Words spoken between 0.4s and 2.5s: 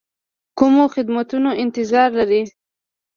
کومو خدماتو انتظار لري.